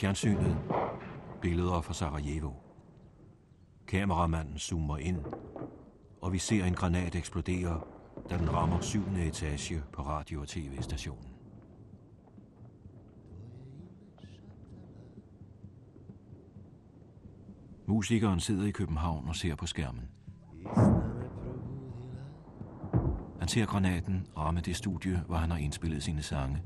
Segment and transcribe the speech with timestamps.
[0.00, 0.56] fjernsynet
[1.42, 2.52] billeder fra Sarajevo.
[3.86, 5.18] Kameramanden zoomer ind,
[6.22, 7.80] og vi ser en granat eksplodere,
[8.30, 11.32] da den rammer syvende etage på radio- og tv-stationen.
[17.86, 20.08] Musikeren sidder i København og ser på skærmen.
[23.38, 26.62] Han ser granaten ramme det studie, hvor han har indspillet sine sange.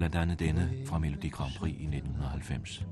[0.00, 2.86] Blandt andet denne fra Melodi Grand Prix i 1990.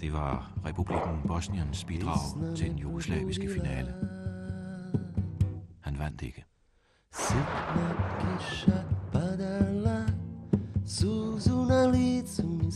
[0.00, 3.94] Det var Republiken Bosniens bidrag til den jugoslaviske finale.
[5.80, 6.44] Han vandt ikke.
[9.12, 10.06] Padala,
[12.42, 12.72] mi.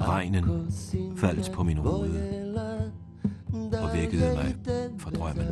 [0.00, 0.44] Regnen
[1.16, 2.10] faldt på min hoved
[3.82, 4.54] og vækkede mig
[4.98, 5.46] fra drømmen.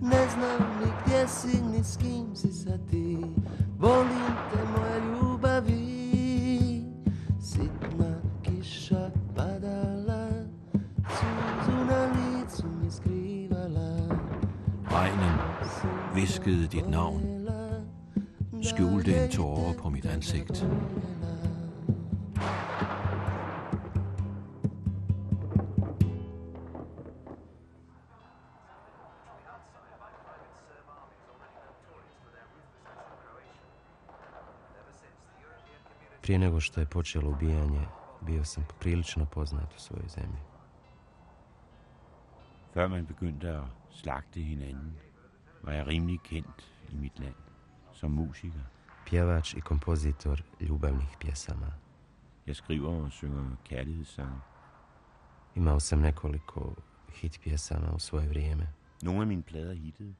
[0.00, 3.16] Ne znam ni gdje si, ni s kim si sad ti,
[3.78, 6.84] volim te moje ljubavi.
[7.40, 10.28] Sitna kiša padala,
[11.08, 14.18] suzu na licu mi skrivala.
[14.90, 15.38] Regnen
[16.14, 17.48] viskede dit navn,
[18.62, 20.64] skjulte en tåre på mit ansigt.
[36.28, 37.86] Prije nego što je počelo ubijanje,
[38.20, 40.40] bio sam prilično poznat u svojoj zemlji.
[42.74, 44.92] Før man begyndte at slagte hinanden,
[45.62, 46.62] var jeg rimelig kendt
[46.92, 47.34] i mit land
[47.92, 48.60] som musiker.
[49.06, 51.72] Pjevač i kompozitor ljubavnih pjesama.
[52.46, 54.40] Jeg skriver og synger kærlighedssange.
[55.54, 56.74] Imao sam nekoliko
[57.08, 58.68] hit pjesama u svoje vrijeme.
[59.02, 60.14] Nogle af mine plader hittede.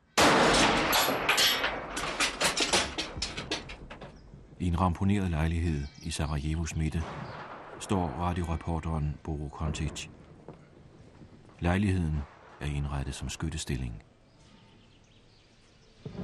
[4.61, 7.03] I en ramponeret lejlighed i Sarajevos midte
[7.81, 10.09] står radioreporteren Boro Kontic.
[11.61, 12.19] Lejligheden
[12.61, 14.03] er indrettet som skyttestilling.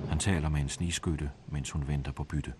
[0.08, 2.52] Han taler med en snigskytte, mens hun venter på bytte.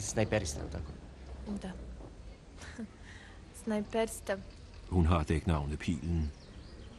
[0.00, 0.92] Snajperista, jel tako?
[1.62, 1.70] Da.
[3.64, 4.36] Snajperista.
[4.88, 6.32] Hun har dæknavnet Pilen,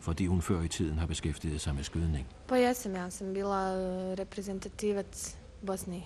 [0.02, 2.28] fordi hun før i tiden har beskæftiget sig med skydning.
[2.48, 5.36] Pa jesam, ja sam bila e, reprezentativac
[5.66, 6.04] Bosne.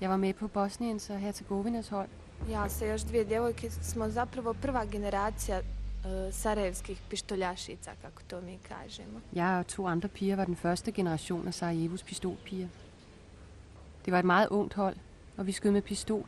[0.00, 2.08] Jeg var med på Bosniens og Hercegovinas hold.
[2.50, 5.62] Ja sa još dvije djevojke smo zapravo prva generacija e,
[6.32, 9.20] sarajevskih pištoljašica, kako to mi kažemo.
[9.32, 12.68] Jeg og to andre piger var den første generation af Sarajevos pistolpiger.
[14.04, 14.96] Det var et meget ungt hold,
[15.36, 16.26] og vi skød med pistol.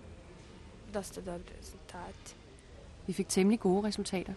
[0.95, 2.35] Dosta dobri rezultati.
[3.07, 4.33] Vi fik temmelig gode resultater.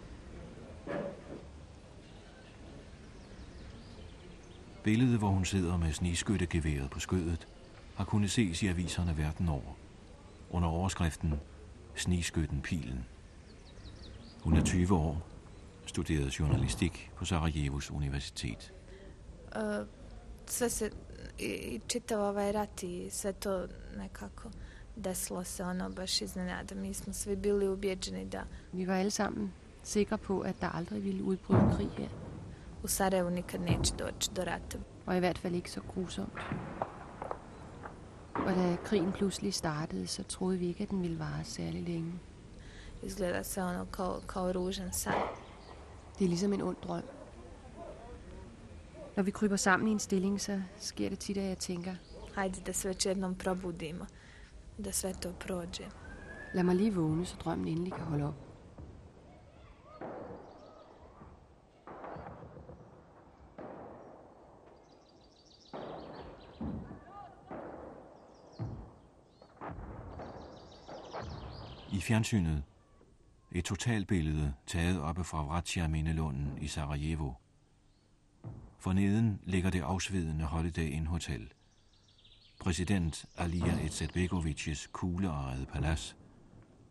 [4.84, 7.47] Billedet, hvor hun sidder med snigskyttegeværet på skødet,
[8.01, 9.78] har kunnet ses i aviserne verden over.
[10.50, 11.34] Under overskriften
[11.95, 13.06] Snigskytten Pilen.
[14.44, 15.17] Hun er 20 år,
[15.85, 18.73] studerede journalistik på Sarajevos Universitet.
[19.56, 19.59] E,
[20.45, 20.91] sve se,
[21.40, 23.67] i, i čitav ovaj rat i sve to
[23.97, 24.50] nekako
[24.95, 26.75] desilo se ono baš iznenada.
[26.75, 29.51] Mi smo svi bili ubjeđeni da Vi var alle sammen
[29.84, 32.09] sikre på, at der aldrig ville udbryde krig her.
[32.84, 34.78] u Sarajevu nikad neće doći do rata.
[35.06, 36.34] Og i hvert fald ikke så grusomt.
[38.46, 42.13] Og da krigen pludselig startede, så troede vi ikke, at den ville vare særlig længe.
[43.02, 43.22] Det
[46.25, 47.03] er ligesom en ond drøm.
[49.16, 51.96] Når vi kryber sammen i en stilling, så sker det tit, at jeg tænker,
[52.35, 54.06] Hajde da se već jednom probudimo.
[54.78, 55.84] Da sve to prođe.
[56.53, 58.51] lad mig lige vågne, så drømmen endelig kan holde op.
[72.02, 72.64] I fjernsynet
[73.52, 77.34] et totalbillede taget oppe fra Vratia Mindelunden i Sarajevo.
[78.80, 81.53] For neden ligger det afsvedende Holiday Inn Hotel.
[82.59, 86.18] Præsident Alija Izetbegovics kugleejede palads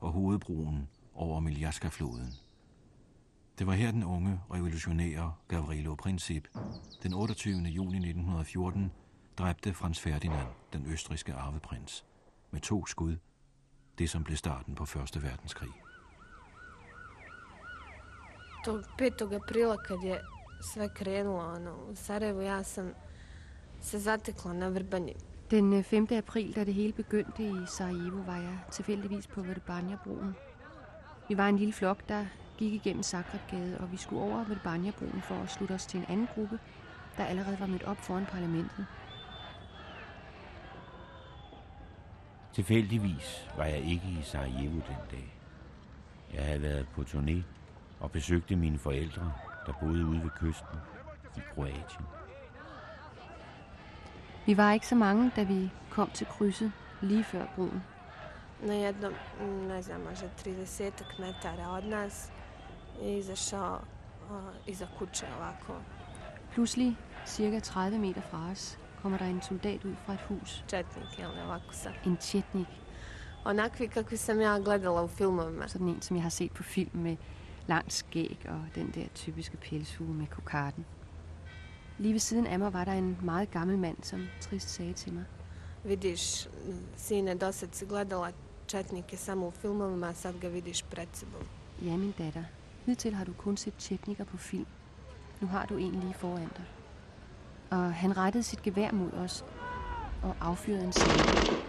[0.00, 2.32] og hovedbroen over Miljaska-floden.
[3.58, 6.48] Det var her den unge revolutionære Gavrilo Princip
[7.02, 7.54] den 28.
[7.54, 8.92] juni 1914
[9.38, 12.04] dræbte Frans Ferdinand, den østriske arveprins,
[12.50, 13.16] med to skud,
[14.00, 15.68] det som blev starten på Første Verdenskrig.
[18.64, 19.12] Tog 5.
[19.34, 20.18] aprila kad je
[20.72, 22.94] sve krenulo ono, u Sarajevu, ja sam
[23.80, 25.14] se zatekla na Vrbanji.
[25.50, 26.06] Den øh, 5.
[26.12, 30.34] april, da det hele begyndte i Sarajevo, var jeg tilfældigvis på Verdebanja-broen.
[31.28, 32.26] Vi var en lille flok, der
[32.58, 36.28] gik igennem Zagrebgade, og vi skulle over Verdebanja-broen for at slutte os til en anden
[36.34, 36.58] gruppe,
[37.16, 38.86] der allerede var mødt op foran parlamentet.
[42.60, 45.34] Tilfældigvis var jeg ikke i Sarajevo den dag.
[46.34, 47.42] Jeg havde været på turné
[48.00, 49.32] og besøgte mine forældre,
[49.66, 50.78] der boede ude ved kysten
[51.36, 52.04] i Kroatien.
[54.46, 57.82] Vi var ikke så mange, da vi kom til krydset lige før broen.
[58.62, 59.12] Na jednom,
[59.68, 62.32] ne znam, možda 30 metara od nas
[63.02, 63.80] je izašao
[64.66, 65.72] iza kuće ovako
[66.54, 66.96] Pludselig,
[67.26, 70.64] cirka 30 meter fra os, kommer der en soldat ud fra et hus.
[70.68, 72.66] četnik, jel ne, ovako sa En tjetnik,
[73.44, 75.68] onakvi kakvi sam ja gledala u filmovima.
[75.68, 77.16] sådan en, som jeg har set på film med
[77.66, 80.84] langt skæg og den der typiske pelshue med kokarden.
[81.98, 85.12] Lige ved siden af mig var der en meget gammel mand, som trist sagde til
[85.12, 85.24] mig.
[85.84, 86.48] Vidiš,
[86.96, 88.32] sine, do sad si gledala
[88.68, 91.42] četnike samo u filmovima, a sad ga vidiš pred sobom.
[91.82, 92.44] Ja, min datter,
[92.86, 94.66] hidtil har du kun set tjetniker på film.
[95.40, 96.79] Nu har du en lige foran dig.
[97.70, 99.44] Og han rettede sit gevær mod os
[100.22, 101.60] og affyrede en salve.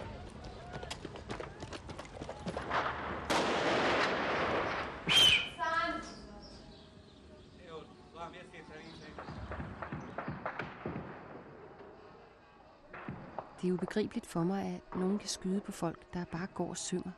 [13.61, 16.77] Det er ubegribeligt for mig, at nogen kan skyde på folk, der bare går og
[16.77, 17.11] synger,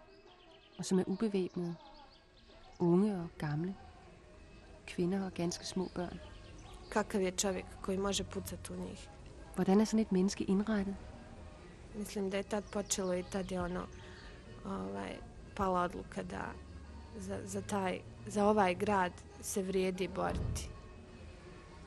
[0.78, 1.76] og som er ubevæbnede.
[2.80, 3.76] Unge og gamle.
[4.88, 6.33] Kvinder og ganske små børn.
[6.94, 9.08] Kakav je čovjek koji može pucati u njih?
[9.56, 10.96] Hvordan er sådan et menneske indrettet?
[11.96, 13.86] Mislim da je tad počelo i tad je ono
[14.66, 15.18] ovaj,
[15.56, 16.52] pala odluka da
[17.18, 19.12] za, za, taj, za ovaj grad
[19.42, 20.70] se vrijedi boriti.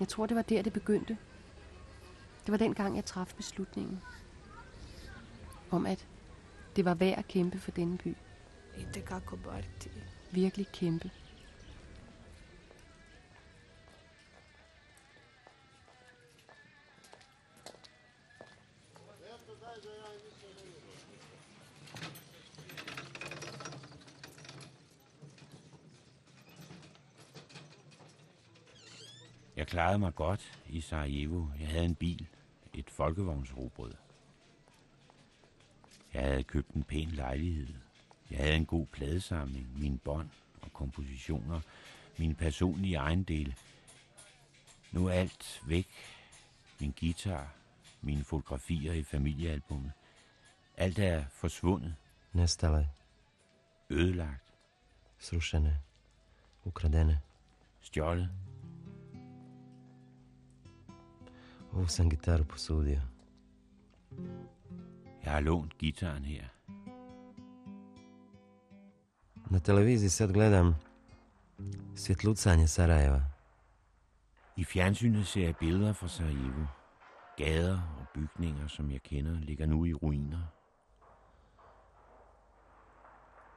[0.00, 1.16] Jeg tror, det var der, det begyndte.
[2.46, 4.00] Det var den gang, jeg traf beslutningen.
[5.70, 6.06] Om at
[6.76, 8.14] det var værd at kæmpe for denne by.
[8.76, 9.90] I tekako boriti.
[10.32, 11.10] Virkelig kæmpe.
[29.76, 31.46] Klarede mig godt i Sarajevo.
[31.60, 32.26] Jeg havde en bil,
[32.74, 33.94] et folkevognsrobrød.
[36.14, 37.74] Jeg havde købt en pæn lejlighed.
[38.30, 40.30] Jeg havde en god pladesamling, mine bånd
[40.62, 41.60] og kompositioner,
[42.18, 43.54] mine personlige ejendele.
[44.92, 45.88] Nu er alt væk.
[46.80, 47.54] Min guitar,
[48.02, 49.92] mine fotografier i familiealbummet.
[50.76, 51.94] Alt er forsvundet,
[52.32, 52.88] Nestale,
[53.90, 54.54] ødelagt,
[55.18, 55.78] srušene,
[56.64, 57.20] ukradene.
[57.80, 58.30] stjålet.
[61.76, 63.00] Ovu sam gitaru posudio.
[65.24, 66.44] Jeg har lånt gitaren her.
[69.50, 70.74] Na televiziji sad gledam
[71.96, 73.20] svjetlucanje Sarajeva.
[74.56, 76.66] I fjernsynet ser jeg billeder fra Sarajevo.
[77.36, 80.40] Gader og bygninger, som jeg kender, ligger nu i ruiner.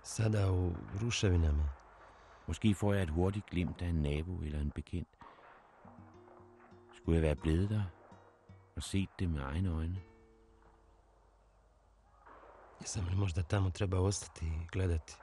[0.03, 0.73] Sada u
[1.03, 1.69] ruševinama.
[2.47, 5.09] Måske får jeg et hurtigt glimt af en nabo eller en bekendt.
[6.93, 7.83] Skulle jeg være blevet der
[8.79, 10.01] og set det med egne øjne?
[12.81, 15.15] Jesam li možda tamo treba ostati i gledati?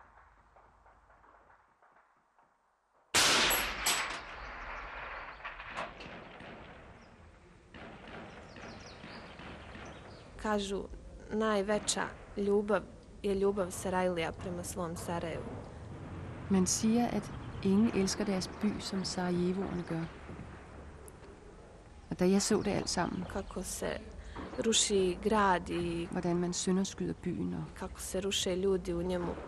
[10.43, 10.85] Kažu,
[11.33, 12.05] najveća
[12.37, 12.83] ljubav
[13.23, 15.51] je ljubav Sarajlija prema svom Sarajevu.
[16.51, 17.33] Man siger, at
[17.63, 20.16] ingen elsker deres by, som Sarajevoerne gør.
[22.17, 23.25] Og da jeg så det alt sammen,
[26.11, 27.65] hvordan man sønderskyder byen og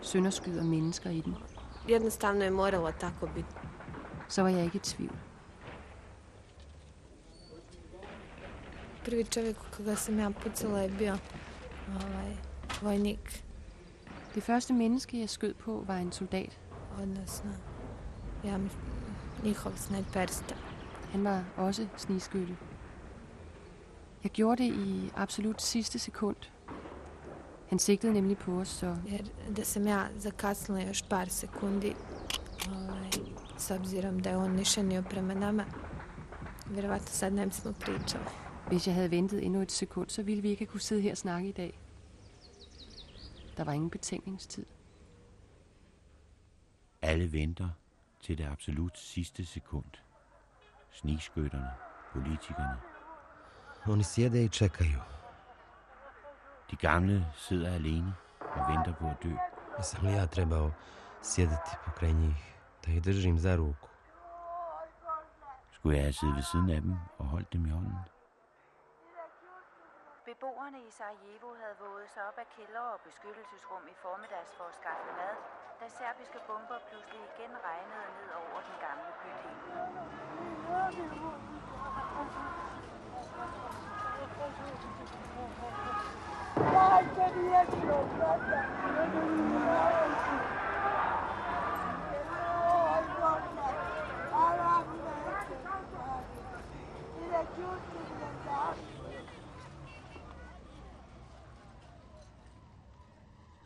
[0.01, 1.35] sønderskyder mennesker i den,
[1.89, 3.47] Jednostavno je moralo tako biti.
[4.27, 5.15] så var jeg ikke i tvivl.
[9.05, 11.17] Prvi čovjek koga sam ja pucala je bio
[11.87, 12.37] ovaj,
[12.81, 13.43] vojnik,
[14.35, 16.57] Det første menneske, jeg skød på, var en soldat.
[17.01, 17.51] odnosno
[18.43, 18.57] ja,
[19.43, 20.55] njihov snajpersta.
[21.11, 22.57] Han var også snigskytte.
[24.23, 26.35] Jeg gjorde det i absolut sidste sekund.
[27.69, 29.21] Han sigtede nemlig på os, så Jer
[29.55, 31.93] da sam ja zakasnila još par sekundi,
[32.67, 33.09] ovaj,
[33.57, 35.65] s obzirom da je on nišanio prema nama,
[36.69, 38.23] vjerovatno sad ne bismo pričali.
[38.69, 41.17] hvis jeg havde ventet endnu et sekund, så ville vi ikke kunne sidde her og
[41.17, 41.79] snakke i dag.
[43.57, 44.65] Der var ingen betænkningstid.
[47.01, 47.69] Alle venter
[48.21, 49.85] til det absolut sidste sekund.
[50.99, 51.71] Snigskytterne,
[52.13, 52.77] politikerne.
[53.87, 54.99] Oni sjede i čekaju.
[56.71, 59.31] De gamle sidder alene og venter på at dø.
[59.77, 60.71] Jesam li ja trebao
[61.21, 63.87] sjediti pokraj njih, da ih držim za ruku?
[65.71, 67.95] Skulle jeg have siddet ved siden af dem og holdt dem i hånden?
[70.69, 74.75] Beboerne i Sarajevo havde våget sig op af kælder og beskyttelsesrum i formiddags for at
[74.79, 75.35] skaffe mad,
[75.79, 79.57] da serbiske bomber pludselig igen regnede ned over den gamle bydel.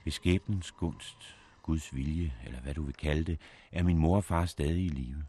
[0.04, 3.40] Ved skæbnens gunst, Guds vilje, eller hvad du vil kalde det,
[3.72, 5.26] er min mor og far stadig i live.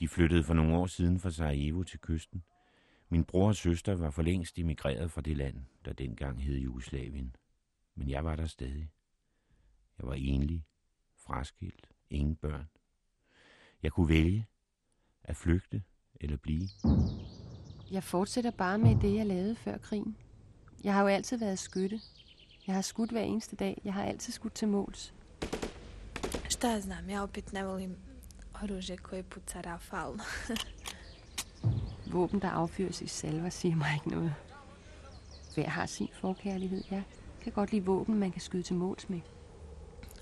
[0.00, 2.44] De flyttede for nogle år siden fra Sarajevo til kysten.
[3.08, 7.36] Min bror og søster var for længst emigreret fra det land, der dengang hed Jugoslavien.
[7.94, 8.90] Men jeg var der stadig.
[9.98, 10.64] Jeg var enlig,
[11.16, 12.68] fraskilt, ingen børn.
[13.82, 14.46] Jeg kunne vælge
[15.22, 15.82] at flygte
[16.20, 16.68] eller blive.
[17.90, 20.16] Jeg fortsætter bare med det, jeg lavede før krigen.
[20.84, 22.00] Jeg har jo altid været skytte.
[22.66, 23.80] Jeg har skudt hver eneste dag.
[23.84, 25.14] Jeg har altid skudt til måls.
[26.48, 27.96] Šta ja znam, ja opet ne volim
[28.62, 30.22] oružje koje puca rafalno.
[32.12, 34.34] Våben, der affyres i salver, siger mig ikke noget.
[35.54, 36.82] Hver har sin forkærlighed.
[36.90, 37.02] Jeg
[37.42, 39.20] kan godt lide våben, man kan skyde til måls med.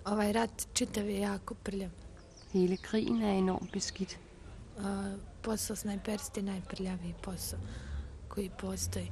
[0.04, 1.90] ovaj rat čitav je jako prljav.
[2.52, 4.19] Hele krigen er enormt beskidt.
[4.78, 7.59] A, posao snajpersti je najprljaviji posao
[8.28, 9.11] koji postoji.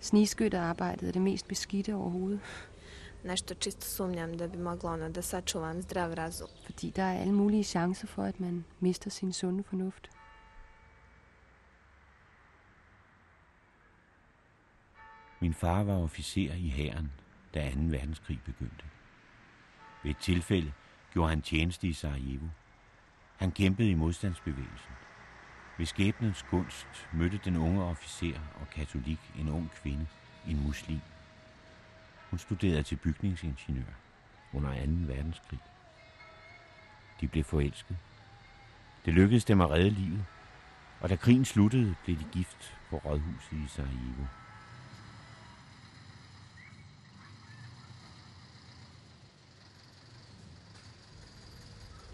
[0.00, 2.40] Snigskytterarbejdet er det mest beskidte overhovedet,
[3.24, 6.48] Nešto čisto sumnjam da bi mogla ono da sačuvam zdrav razum.
[6.66, 10.10] fordi der er alle mulige chancer for, at man mister sin sunde fornuft.
[15.40, 17.12] Min far var officer i hæren,
[17.54, 17.80] da 2.
[17.80, 18.84] verdenskrig begyndte.
[20.02, 20.72] Ved et tilfælde
[21.12, 22.46] gjorde han tjeneste i Sarajevo.
[23.36, 24.99] Han kæmpede i modstandsbevægelsen.
[25.80, 30.06] Ved skæbnens gunst mødte den unge officer og katolik en ung kvinde,
[30.46, 31.00] en muslim.
[32.30, 33.92] Hun studerede til bygningsingeniør
[34.52, 35.14] under 2.
[35.14, 35.58] verdenskrig.
[37.20, 37.96] De blev forelsket.
[39.04, 40.24] Det lykkedes dem at redde livet,
[41.00, 44.24] og da krigen sluttede, blev de gift på rådhuset i Sarajevo.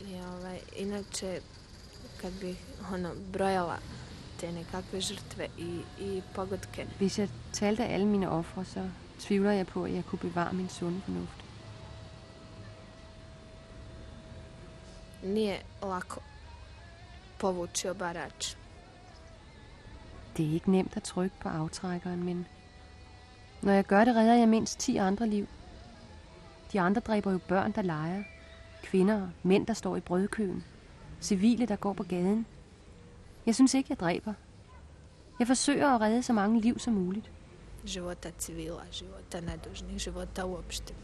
[0.01, 1.43] Ja, ovaj, inače,
[2.21, 2.57] kad bih
[2.93, 3.79] ono, brojala
[4.39, 9.53] te nekakve žrtve i, i pogodke, Hvis jeg talte af alle mine ofre, så tvivler
[9.53, 11.47] jeg på, at jeg kunne bevare min sunde fornuft.
[15.27, 16.21] nije lako
[17.39, 18.55] povući obarač.
[20.37, 22.47] Det er ikke nemt at trykke på aftrækkeren, men
[23.63, 25.47] når jeg gør det, redder jeg mindst 10 andre liv.
[26.73, 28.23] De andre dræber jo børn, der leger,
[28.83, 30.65] kvinder og mænd, der står i brødkøen,
[31.21, 32.47] civile, der går på gaden.
[33.47, 34.33] Jeg synes ikke, jeg dræber.
[35.39, 37.31] Jeg forsøger at redde så mange liv som muligt.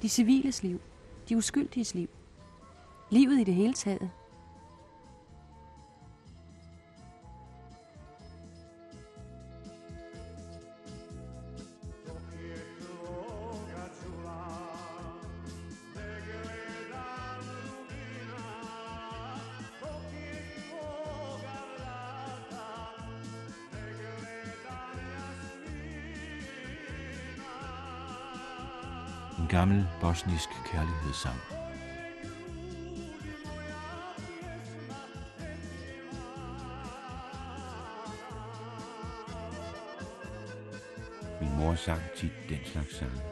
[0.03, 0.81] De civiles liv,
[1.29, 2.09] de uskyldiges liv,
[3.11, 4.11] livet i det hele taget.
[30.03, 31.41] Bosnisk kærlighedssang.
[41.41, 43.23] Min mor sang tit den slags sange.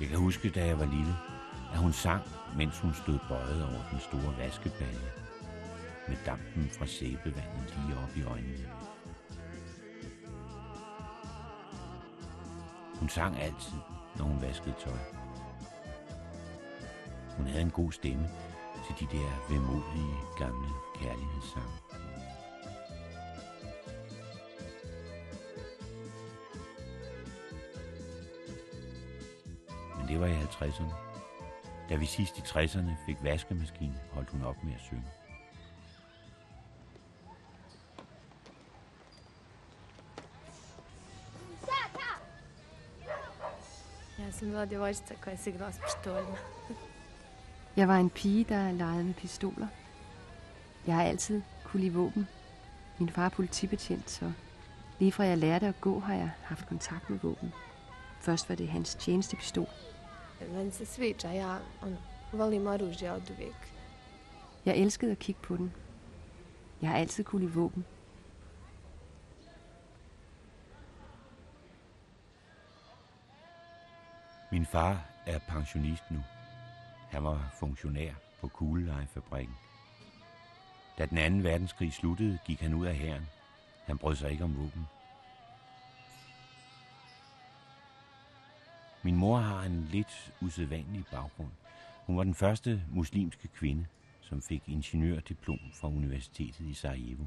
[0.00, 1.14] Jeg kan huske, da jeg var lille,
[1.72, 2.22] at hun sang,
[2.56, 5.10] mens hun stod bøjet over den store vaskebalje,
[6.08, 8.68] med dampen fra sæbevandet lige op i øjnene.
[12.98, 13.78] Hun sang altid,
[14.20, 14.98] når hun vaskede tøj.
[17.36, 18.28] Hun havde en god stemme
[18.86, 21.74] til de der vemodige gamle kærlighedssange.
[29.96, 30.94] Men det var i 50'erne.
[31.88, 35.19] Da vi sidst i 60'erne fik vaskemaskinen, holdt hun op med at synge.
[44.40, 46.36] Ja sam bila djevojčica koja se igrala s pištoljima.
[47.76, 49.66] Jeg var en pige, der legede med pistoler.
[50.86, 52.28] Jeg har altid kunne lide våben.
[52.98, 54.32] Min far er politibetjent, så
[54.98, 57.52] lige fra jeg lærte at gå, har jeg haft kontakt med våben.
[58.20, 59.66] Først var det hans tjenestepistol.
[60.52, 61.96] Meni se sviđa, ja ono,
[62.32, 63.72] volim oružje od uvijek.
[64.64, 65.72] Jeg elskede at kigge på den.
[66.82, 67.84] Jeg har altid kunne lide våben.
[74.52, 76.22] Min far er pensionist nu.
[77.10, 79.54] Han var funktionær på kuglelejefabrikken.
[80.98, 83.26] Da den anden verdenskrig sluttede, gik han ud af hæren.
[83.84, 84.86] Han brød sig ikke om våben.
[89.02, 91.50] Min mor har en lidt usædvanlig baggrund.
[92.06, 93.86] Hun var den første muslimske kvinde,
[94.20, 97.24] som fik ingeniørdiplom fra Universitetet i Sarajevo.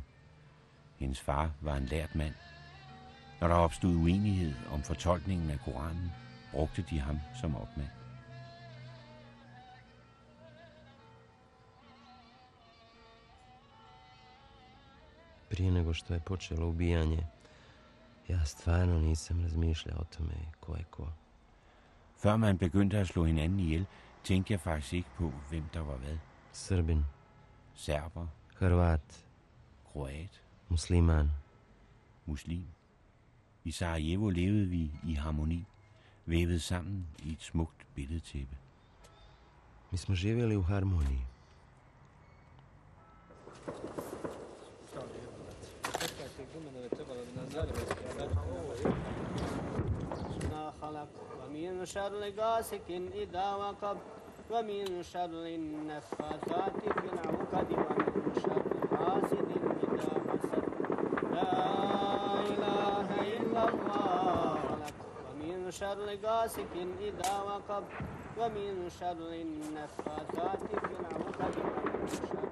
[0.99, 2.33] Hendes far var en lært mand.
[3.41, 6.11] Når der opstod uenighed om fortolkningen af Koranen,
[6.53, 7.89] brugte de ham som opmand.
[15.49, 17.27] Prije nego što je počelo ubijanje,
[18.29, 21.07] ja stvarno nisam razmišljao o tome ko je ko.
[22.23, 23.85] Før man begyndte at slå hinanden ihjel,
[24.23, 26.17] tænkte jeg faktisk ikke på, hvem der var hvad.
[26.53, 27.05] Srbin,
[27.75, 28.27] Serber,
[28.59, 29.25] Hrvat,
[29.91, 31.31] kroat, musliman.
[32.25, 32.67] muslim.
[33.65, 35.65] I Sarajevo levede vi i harmoni,
[36.26, 38.56] vævet sammen i et smukt billedtæppe.
[39.90, 41.26] Mi smo živjeli u harmoniji.
[50.52, 51.08] ما خلق
[51.40, 53.98] ومن شر غاسق إذا وقب
[54.50, 58.62] ومن شر النفاثات في العقد ومن شر
[58.96, 59.41] حاسد
[65.72, 67.84] شر غاسق إذا وقب
[68.38, 72.48] ومن شر النفاثات في العقد ومن شر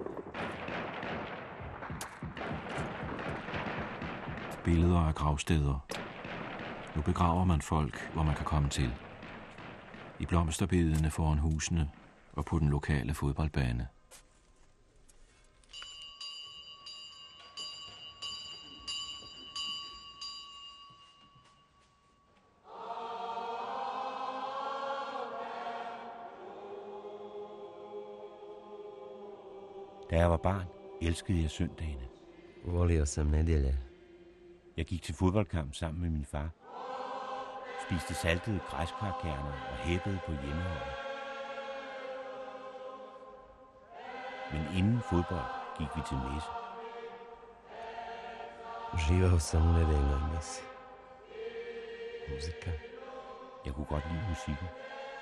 [4.64, 5.78] Billeder af gravsteder.
[6.96, 8.90] Nu begraver man folk, hvor man kan komme til.
[10.18, 11.90] I blomsterbedene foran husene
[12.32, 13.88] og på den lokale fodboldbane.
[30.11, 30.65] Da jeg var barn,
[31.01, 32.07] elskede jeg søndagene.
[32.65, 33.77] Volio sam nedjelje.
[34.77, 36.49] Jeg gik til fodboldkamp sammen med min far.
[37.85, 40.97] Spiste saltede græskarkerner og hæppede på hjemmeholdet.
[44.51, 46.49] Men inden fodbold gik vi til messe.
[48.93, 50.61] Uživao sam nedeljnoj misi.
[52.29, 52.71] Muzika.
[53.65, 54.67] Jeg kunne godt lide musikken.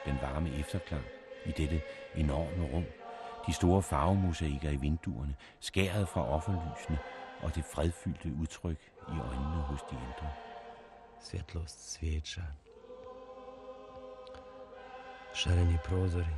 [0.06, 1.06] Den varme efterklang
[1.46, 1.82] i dette
[2.16, 2.86] enorme rum.
[3.50, 7.00] De store farvemosaikker i vinduerne, skæret fra offerlysene
[7.44, 10.30] og det fredfyldte udtryk i øjnene hos de ældre.
[11.20, 12.42] Svjetlost svijeća.
[15.34, 16.36] Šareni prozori.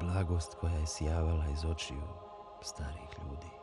[0.00, 2.02] Blagost koja je sjavala iz očiju
[2.62, 3.61] starih ljudi.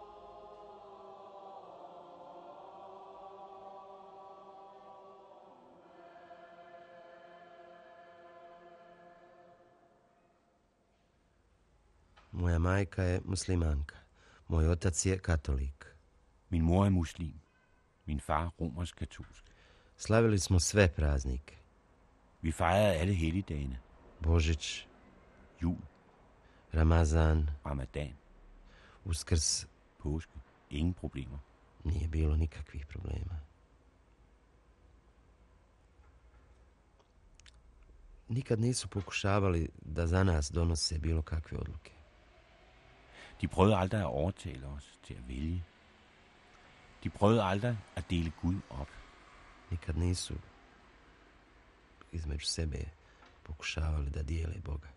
[12.40, 13.96] Moja majka je muslimanka.
[14.48, 15.86] Moj otac je katolik.
[16.50, 17.34] Min mor er muslim.
[18.06, 19.44] Min far romersk katolsk.
[19.98, 21.56] Slavili smo sve praznike.
[22.42, 23.80] Vi fejrede alle helligdagene.
[24.20, 24.86] Božić,
[25.60, 25.76] Jul,
[26.74, 28.14] Ramazan, ramadan,
[29.06, 29.66] Uskrs.
[29.98, 30.40] påske.
[30.70, 31.40] Ingen problemer.
[31.84, 33.40] Nije bilo nikakvih problema.
[38.28, 41.99] Nikad nisu pokušavali da za nas donose bilo kakve odluke.
[43.42, 45.64] De prøvede aldrig at overtale os til at vælge.
[47.04, 48.88] De prøvede aldrig at dele Gud op.
[49.72, 50.36] Nikad nisu
[52.12, 52.90] između sebe
[53.44, 54.88] pokušavali da dijele Boga.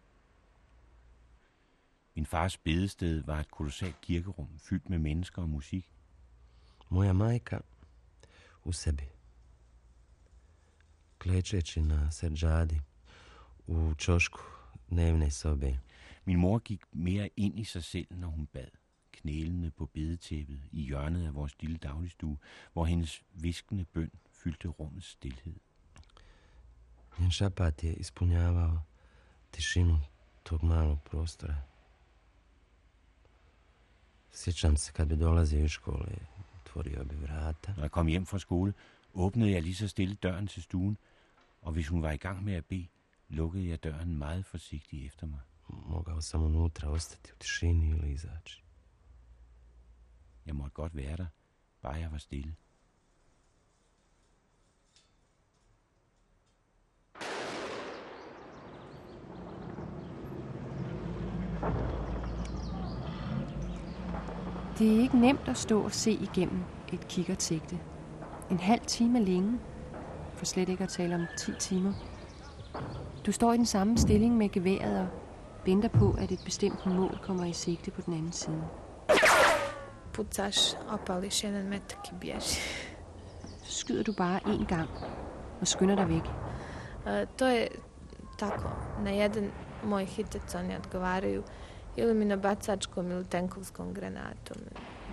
[2.14, 5.88] Min fars bedested var et kolossalt kirkerum, fyldt med mennesker og musik.
[6.88, 7.60] Moja majka
[8.64, 9.08] u sebi.
[11.18, 12.80] Klečeći na seđadi
[13.66, 14.40] u čošku
[14.90, 15.78] dnevne sobe.
[16.24, 18.68] Min mor gik mere ind i sig selv, når hun bad,
[19.12, 22.38] knælende på bedetæppet i hjørnet af vores lille dagligstue,
[22.72, 25.54] hvor hendes viskende bøn fyldte rummets stilhed.
[27.18, 28.78] Njen šapat je ispunjavao
[29.52, 29.98] tišinu
[30.44, 31.54] tog malog prostora.
[34.32, 36.16] Sjećam se kad bi dolazio iz škole,
[36.60, 37.72] otvorio bi vrata.
[37.76, 38.74] Når jeg kom hjem fra skole,
[39.14, 40.96] åbnede jeg lige så stille døren til stuen,
[41.62, 42.86] og hvis hun var i gang med at bede,
[43.28, 45.40] lukkede jeg døren meget forsigtigt efter mig.
[45.72, 48.62] Mogao sam unutra ostati u tišini ili izaći.
[50.46, 51.26] Jeg måtte godt være der,
[51.82, 52.54] bare jeg var stille.
[64.78, 67.78] Det er ikke nemt at stå og se igennem et kikkertsigte.
[68.50, 69.58] En halv time er længe,
[70.34, 71.92] for slet ikke at tale om 10 timer.
[73.26, 75.21] Du står i den samme stilling med geværet og
[75.66, 78.64] venter på, at et bestemt mål kommer i sigte på den anden side.
[80.12, 82.60] Pucaš, opališ jedan metak i bježi.
[83.64, 84.88] Så skyder du bare én gang
[85.60, 86.22] og skynder dig væk.
[87.06, 87.68] E, to je
[88.38, 88.68] tako,
[89.04, 89.50] na jedan
[89.84, 91.42] moj hitec oni odgovaraju
[91.96, 94.56] ili mi na bacačkom ili tenkovskom granatom.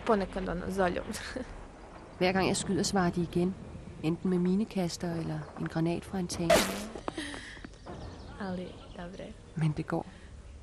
[0.06, 1.06] Ponekad ono zoljom.
[2.18, 3.56] Hver gang jeg skyder, svarer de igen.
[4.04, 6.52] Enten med minekaster eller en granat fra en tank.
[8.40, 9.24] Ali, dobre.
[9.56, 10.06] Men det går.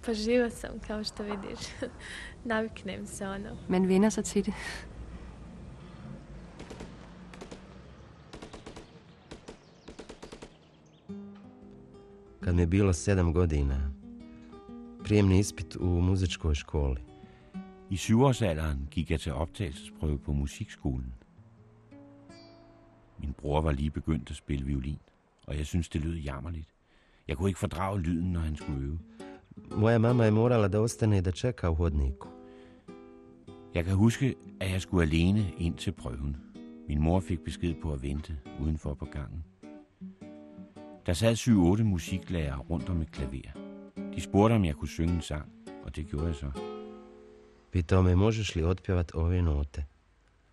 [0.07, 1.59] Pa živa sam, kao što vidiš.
[2.45, 3.57] Naviknem se ono.
[3.69, 4.55] Man vender sig til det.
[12.41, 13.91] Kad mi je bilo sedam godina,
[15.05, 17.01] prijemni ispit u muzičkoj školi.
[17.91, 21.15] I syvårsalderen gik jeg til optagelsesprøve på musikskolen.
[23.19, 24.99] Min bror var lige begyndt at spille violin,
[25.47, 26.69] og jeg synes det lød jammerligt.
[27.29, 28.99] Jeg kunne ikke fordrage lyden, når han skulle øve.
[29.57, 32.29] Moja mama je morala da ostane da čeka u hodniku.
[33.75, 36.37] Jeg kan huske, at jeg skulle alene ind til prøven.
[36.89, 39.45] Min mor fik besked på at vente udenfor på gangen.
[41.07, 43.53] Der sad syv-otte musiklærere rundt om et klaver.
[44.15, 45.53] De spurgte, om jeg kunne synge en sang,
[45.85, 46.51] og det gjorde jeg så.
[47.73, 49.85] Pitao me možeš li otpjevat ove note.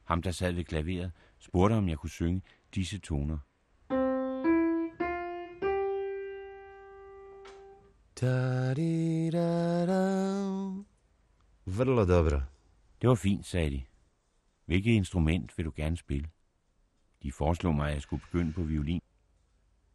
[0.04, 2.42] Ham, der sad ved klaveret, spurgte, om jeg kunne synge
[2.76, 3.38] disse toner.
[11.66, 12.42] Vrlo dobro.
[13.02, 13.84] Det var fint, sagde de.
[14.66, 16.30] Hvilket instrument vil du gerne spille?
[17.24, 19.02] De foreslog mig, at jeg skulle begynde på violin.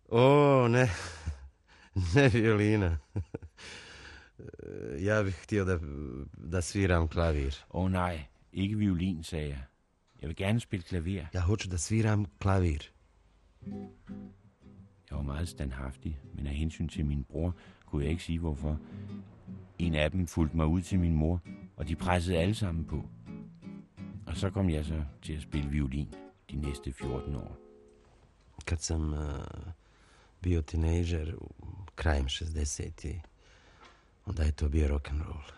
[0.09, 0.89] O, ne.
[2.15, 2.97] Ne violina.
[5.07, 5.79] ja bih htio da,
[6.53, 7.65] da sviram klavir.
[7.71, 9.63] Åh oh, nej, ikke violin, sagde jeg.
[10.21, 11.27] Jeg vil gerne spille klaver.
[11.35, 12.91] Ja hoću da sviram klavir.
[15.11, 17.55] Jeg var meget standhaftig, men af hensyn til min bror
[17.91, 18.79] kunne jeg ikke sige hvorfor.
[19.79, 21.41] En af dem fulgte mig ud til min mor,
[21.77, 23.05] og de pressede alle sammen på.
[24.27, 26.15] Og så kom jeg så til at spille violin
[26.51, 27.57] de næste 14 år.
[28.67, 29.19] Kad sam uh,
[30.41, 31.35] bio tinejdžer,
[31.97, 32.85] krajem 60
[34.27, 35.53] onda je to bio rock and roll.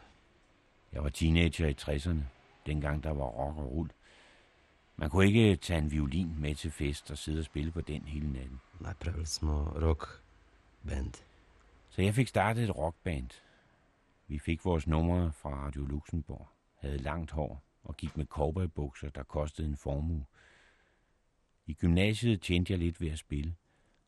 [0.92, 2.22] Jeg var teenager i 60'erne,
[2.66, 3.90] dengang der var rock og roll.
[4.96, 8.02] Man kunne ikke tage en violin med til fest og sidde og spille på den
[8.02, 8.60] hele natten.
[8.80, 10.22] Napravili smo rock
[10.88, 11.29] band.
[11.90, 13.30] Så jeg fik startet et rockband.
[14.26, 19.22] Vi fik vores numre fra Radio Luxembourg, havde langt hår og gik med cowboybukser, der
[19.22, 20.26] kostede en formue.
[21.66, 23.54] I gymnasiet tjente jeg lidt ved at spille,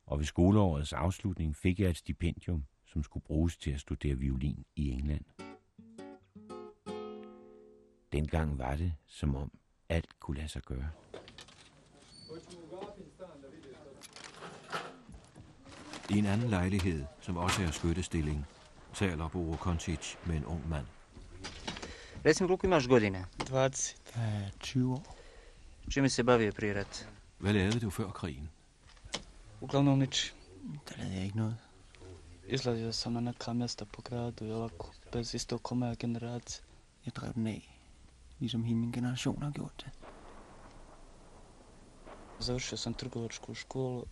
[0.07, 4.65] og ved skoleårets afslutning fik jeg et stipendium, som skulle bruges til at studere violin
[4.77, 5.25] i England.
[8.13, 10.91] Dengang var det, som om alt kunne lade sig gøre.
[16.13, 18.47] I en anden lejlighed, som også er skyttestilling,
[18.95, 20.87] taler Boro Koncic med en ung mand.
[22.27, 23.25] Recimo, koliko imaš godine?
[23.39, 23.59] 20.
[24.15, 25.17] Da, 20 år.
[25.91, 27.09] Čime se bavio prije rat?
[27.39, 28.51] Hvad lavede du før krigen?
[29.61, 30.35] Uglavnom nič.
[30.89, 31.57] Der lavede jeg ikke noget.
[32.47, 36.65] Izlazio sam na neka mjesta po gradu i ovako, bez isto ko moja generacija.
[37.07, 37.79] Jeg drev den af,
[38.39, 39.91] ligesom hele min generation har gjort det.
[42.41, 44.05] Završio sam trgovačku školu,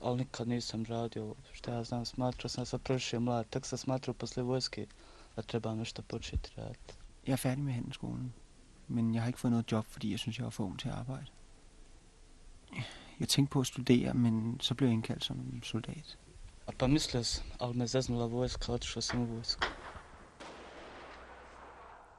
[0.00, 4.14] ali nikad nisam radio, šta ja znam, smatrao sam sad prošao mlad, tek sam smatrao
[4.14, 4.86] posle vojske
[5.36, 6.94] da treba nešto početi raditi.
[7.26, 8.34] Jeg er færdig med handelsskolen,
[8.88, 10.88] men jeg har ikke fået noget job, fordi jeg synes, jeg var for ung til
[10.88, 11.26] at arbejde.
[13.20, 16.18] Jeg tænkte på at studere, men så blev jeg indkaldt som soldat.
[16.66, 19.66] A pa mislio sam, ali me zeznula vojska, otišao sam u vojsku.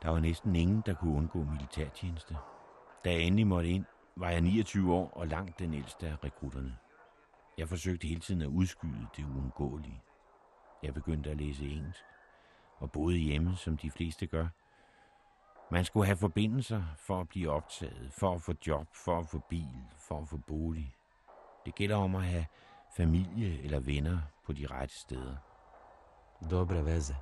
[0.01, 2.35] Der var næsten ingen, der kunne undgå militærtjeneste.
[3.05, 6.77] Da jeg endelig måtte ind, var jeg 29 år og langt den ældste af rekrutterne.
[7.59, 10.03] Jeg forsøgte hele tiden at udskyde det uundgåelige.
[10.83, 12.03] Jeg begyndte at læse engelsk,
[12.77, 14.47] og boede hjemme, som de fleste gør.
[15.71, 19.39] Man skulle have forbindelser for at blive optaget, for at få job, for at få
[19.49, 20.95] bil, for at få bolig.
[21.65, 22.45] Det gælder om at have
[22.97, 25.35] familie eller venner på de rette steder.
[26.49, 27.15] Dobre veze.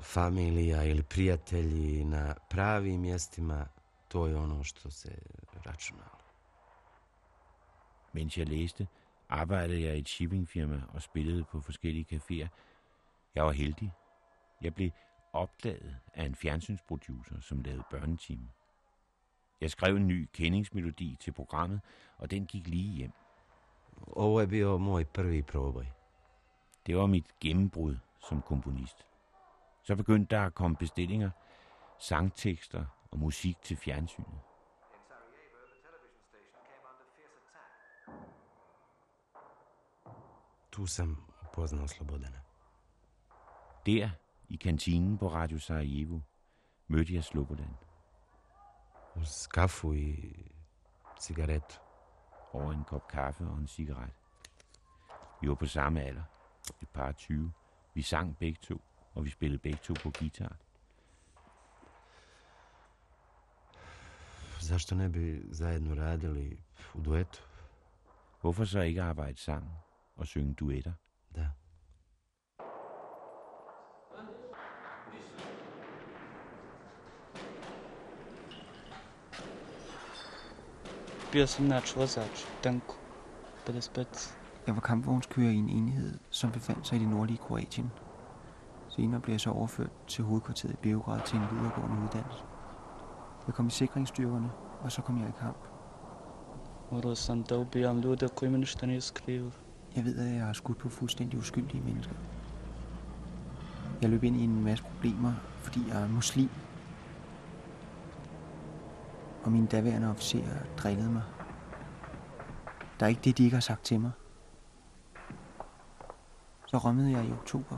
[0.00, 3.66] Familija ili prijatelji na pravim mjestima,
[4.08, 5.18] to je ono što se
[5.66, 6.19] računalo.
[8.12, 8.88] Mens jeg læste,
[9.28, 12.48] arbejdede jeg i et shippingfirma og spillede på forskellige caféer.
[13.34, 13.92] Jeg var heldig.
[14.62, 14.90] Jeg blev
[15.32, 18.48] opdaget af en fjernsynsproducer, som lavede børnetime.
[19.60, 21.80] Jeg skrev en ny kendingsmelodi til programmet,
[22.18, 23.12] og den gik lige hjem.
[24.06, 25.86] Ovo je bio moj prvi proboj.
[26.86, 27.96] Det var mit gennembrud
[28.28, 29.06] som komponist.
[29.82, 31.30] Så begyndte der at komme bestillinger,
[31.98, 34.49] sangtekster og musik til fjernsynet.
[40.70, 42.40] Tu sam upoznao Slobodana.
[43.86, 44.10] Der,
[44.48, 46.20] i kantinen på Radio Sarajevo,
[46.88, 47.76] mødte jeg Slobodan.
[49.16, 50.34] Uz kafu i
[51.20, 51.78] cigaretu.
[52.52, 54.12] Over en kop kaffe og en cigaret.
[55.40, 56.22] Vi var på samme alder,
[56.82, 57.52] et par 20.
[57.94, 58.80] Vi sang begge to,
[59.14, 60.56] og vi spillede begge to på guitar.
[64.60, 66.58] Zašto ne bi zajedno radili
[66.94, 67.42] u duetu?
[68.40, 69.70] Hvorfor så ikke arbejde sammen
[70.20, 70.92] og synge duetter?
[81.32, 82.94] Bio sam nač vozač, tanku,
[83.66, 84.38] 55.
[84.66, 87.90] Jeg var kampvognskører i en enhed, som befandt sig i det nordlige Kroatien.
[88.88, 92.44] Senere blev jeg så overført til hovedkvarteret i Beograd til en videregående uddannelse.
[93.46, 95.56] Jeg kom i sikringsstyrkerne, og så kom jeg i kamp.
[96.90, 99.50] Morao sam da ubijam ljude koji mi ništa nisu krivi.
[99.96, 102.14] Jeg ved, at jeg har skudt på fuldstændig uskyldige mennesker.
[104.02, 106.50] Jeg løb ind i en masse problemer, fordi jeg er muslim.
[109.44, 111.22] Og mine daværende officerer drillede mig.
[113.00, 114.10] Der er ikke det, de ikke har sagt til mig.
[116.66, 117.76] Så rømmede jeg i oktober,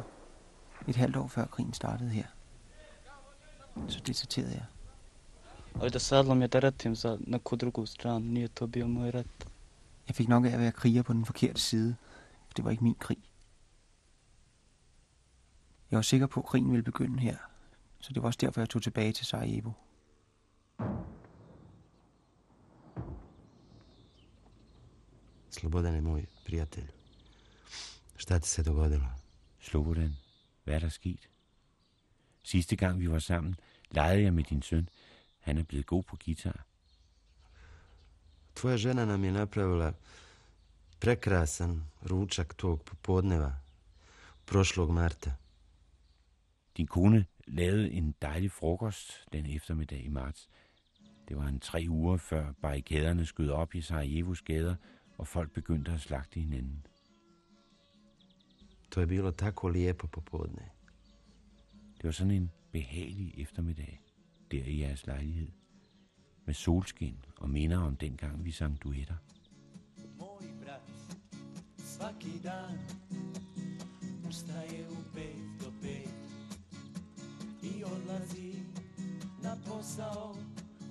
[0.88, 2.26] et halvt år før krigen startede her.
[3.88, 4.64] Så deserterede jeg.
[5.74, 9.10] Og da se odlom je da ratim za neku drugu stranu, nije to bio moj
[9.10, 9.51] rat.
[10.08, 11.96] Jeg fik nok af at være kriger på den forkerte side.
[12.46, 13.18] For det var ikke min krig.
[15.90, 17.36] Jeg var sikker på, at krigen ville begynde her.
[18.00, 19.72] Så det var også derfor, jeg tog tilbage til Sarajevo.
[25.50, 26.88] Slobodan je moj prijatelj.
[28.16, 29.06] Šta ti se dogodilo?
[29.60, 30.16] Slobodan,
[30.64, 31.28] hvad er der sket?
[32.42, 33.56] Sidste gang vi var sammen,
[33.90, 34.88] legede jeg med din søn.
[35.38, 36.66] Han er blevet god på guitar.
[38.54, 39.92] Tvoja žena nam je napravila
[41.00, 43.52] prekrasan ručak tog popodneva
[44.46, 45.34] prošlog marta.
[46.76, 50.48] Din kone lavede en dejlig frokost den eftermiddag i marts.
[51.28, 54.76] Det var en tre uger før barrikaderne skød op i Sarajevos gader,
[55.18, 56.86] og folk begyndte at slagte hinanden.
[58.90, 60.70] To je bilo tako lijepo popodne.
[61.96, 64.00] Det var sådan en behagelig eftermiddag,
[64.50, 65.48] der i jeres lejlighed.
[66.44, 69.14] Med solskin og minder om dengang vi sang duetter.
[70.18, 70.80] Moj brat
[71.78, 72.78] svaki dan
[74.28, 76.08] ustaje u pet do pet
[77.62, 78.54] i odlazi
[79.42, 80.36] na posao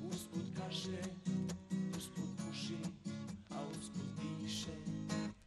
[0.03, 1.01] usput kaže,
[1.97, 2.77] usput puši,
[3.49, 4.09] a usput
[4.41, 4.71] diše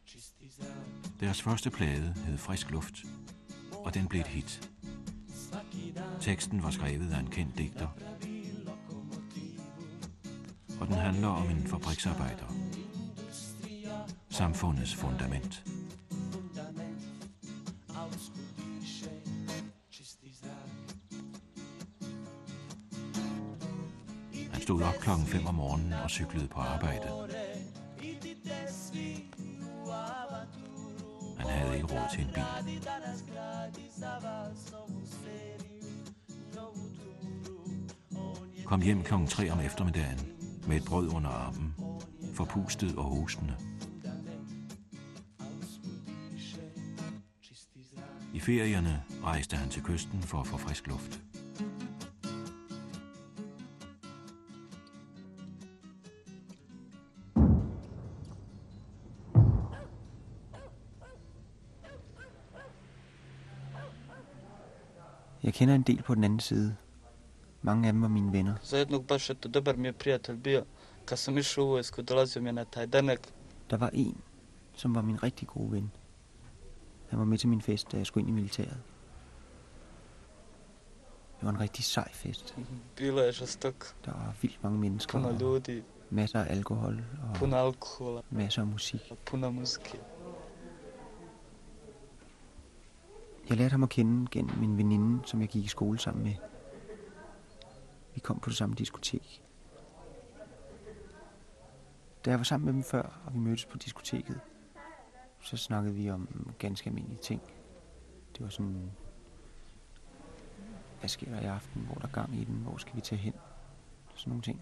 [0.05, 1.19] čisti zrak.
[1.19, 3.05] Deres første plade hed Frisk Luft,
[3.85, 4.69] og den blev et hit.
[6.21, 7.87] Teksten var skrevet af en kendt digter,
[10.79, 12.45] og den handler om en fabriksarbejder.
[14.29, 15.63] Samfundets fundament.
[24.51, 27.07] Han stod op klokken 5 om morgenen og cyklede på arbejde.
[31.37, 32.43] Han havde ikke råd til en bil.
[38.65, 40.35] Kom hjem klokken 3 om eftermiddagen
[40.67, 41.75] med et brød under armen,
[42.33, 43.55] forpustet og hostende.
[48.33, 51.21] I ferierne rejste han til kysten for at få frisk luft.
[65.43, 66.75] Jeg kender en del på den anden side.
[67.65, 68.53] Mange af dem var mine venner.
[68.63, 70.63] Za jednog baš eto dobar mi je prijatelj bio.
[71.05, 73.19] Kad sam išao u vojsku, dolazio mi je na taj danak.
[73.69, 74.17] Der var en,
[74.75, 75.91] som var min rigtig gode ven.
[77.09, 78.77] Han var med til min fest, da jeg skulle ind i militæret.
[81.39, 82.55] Det var en rigtig sej fest.
[82.95, 87.57] Bilo je žestok, Der var vildt mange mennesker, puno ljudi, masser af alkohol og puno
[87.57, 89.01] alkohola, masser af musik.
[89.25, 89.99] puno muzike.
[93.49, 96.33] Jeg lærte ham at kende gennem min veninde, som jeg gik i skole sammen med.
[98.15, 99.41] Vi kom på det samme diskotek.
[102.25, 104.39] Da jeg var sammen med dem før, og vi mødtes på diskoteket,
[105.41, 107.41] så snakkede vi om ganske almindelige ting.
[108.33, 108.91] Det var sådan,
[110.99, 111.81] hvad sker der i aften?
[111.81, 112.55] Hvor er der gang i den?
[112.55, 113.33] Hvor skal vi tage hen?
[114.15, 114.61] Sådan nogle ting.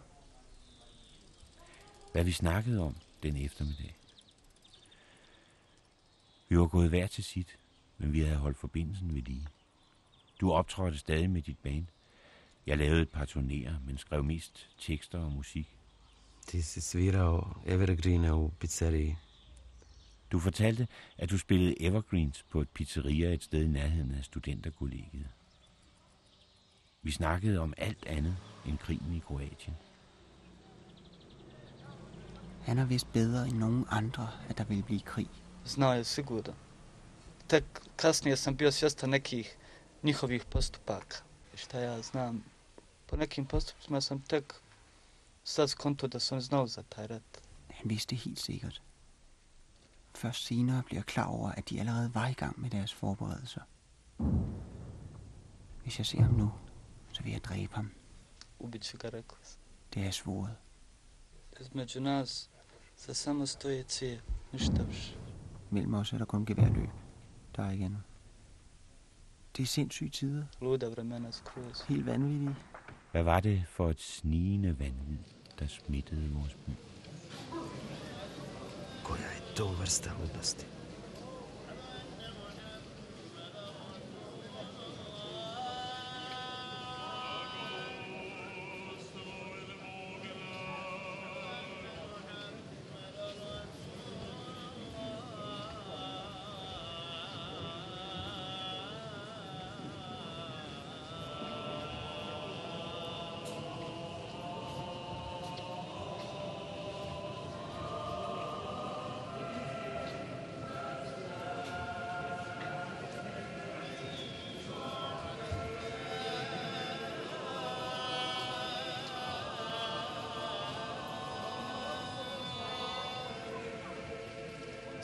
[2.12, 3.96] Hvad vi snakkede om den eftermiddag.
[6.50, 7.58] Vi var gået hver til sit,
[7.98, 9.48] men vi havde holdt forbindelsen ved lige.
[10.42, 11.86] Du optrådte stadig med dit band.
[12.68, 15.78] Jeg lavede et par turnéer, men skrev mest tekster og musik.
[16.48, 19.18] Ti si svirao Evergreene u pizzeriji.
[20.32, 25.28] Du fortalte, at du spillede evergreens på et pizzeria et sted i nærheden af studenterkollegiet.
[27.04, 29.76] Vi snakkede om alt andet end krigen i Kroatien.
[32.64, 35.30] Han er vist bedre end nogen andre, at der vil blive krig.
[35.78, 36.54] Je sigurno.
[37.50, 37.64] Tek
[37.98, 39.48] kasnije sam bio svjestan nekih
[40.04, 41.18] njihovih postupaka.
[41.56, 42.44] Šta ja znam,
[43.14, 44.54] po nekim postupcima sam tek
[45.44, 47.42] sad skonto da oni znali za taj rat.
[47.70, 48.82] Han vidste helt sikkert.
[50.16, 53.62] Først senere bliver jeg klar over, at de allerede var i gang med deres forberedelser.
[55.84, 56.52] Hvis jeg ser ham nu,
[57.12, 57.92] så vil jeg dræbe ham.
[58.60, 59.62] Ubit ću ga, rekao sam.
[59.94, 60.56] Det er svoret.
[61.60, 62.50] Između nas
[62.98, 64.22] za samo stoji cije,
[64.52, 65.18] ništa više.
[65.70, 66.90] Mellem os er der kun geværløb.
[67.56, 68.04] Der er ikke andet.
[69.58, 70.46] Det er sindssyge tider.
[70.62, 71.82] Luda vremena skroz.
[71.82, 72.56] Helt vanvittige.
[73.14, 75.18] Hvad var det for et snigende vanvid,
[75.60, 76.72] der smittede vores by?
[79.04, 80.73] Koja je to vrsta ludosti?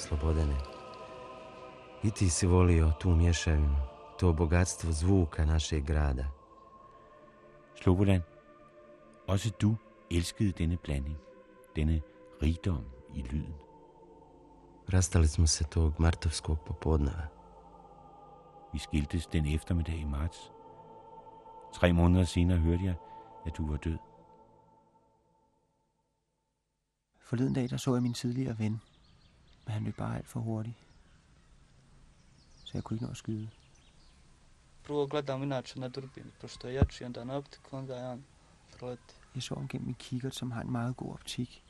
[0.10, 0.56] Slobodane,
[2.04, 3.76] i ti si volio tu mješavinu,
[4.19, 6.26] to bogatstvo zvuka našeg grada.
[7.82, 8.22] Slobodan,
[9.28, 9.76] også du
[10.12, 11.17] elskede denne blanding,
[11.76, 12.02] denne
[12.41, 13.54] rigdom i lyden.
[14.93, 17.28] Rastali smo se tog martovskog popodneva.
[18.74, 20.52] Vi skiltes den eftermiddag i marts.
[21.74, 22.95] Tre måneder senere hørte jeg,
[23.45, 23.98] at du var død.
[27.19, 28.82] Forleden dag, der så jeg min tidligere ven.
[29.70, 30.76] Men han løb bare alt for hurtigt.
[32.64, 33.50] Så jeg kunne ikke nå at skyde.
[34.84, 38.26] Prvo gledam inače na durbin, pošto je jači onda na optiku, onda je on
[38.78, 39.14] proleti.
[39.36, 41.64] Jeg så ham gennem min kikkert, som har en meget god optik.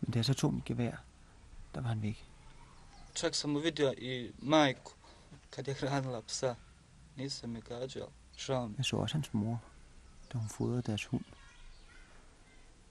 [0.00, 0.96] Men da jeg så tog mit gevær,
[1.74, 2.24] der var han væk.
[3.14, 4.92] Čak sam uvidio i majku
[5.50, 6.54] kad je hranila psa.
[7.16, 8.08] Nisam je gađao.
[8.38, 8.74] Žao mi.
[8.78, 9.58] Jeg så også hans mor,
[10.32, 11.24] da hun fodrede deres hund.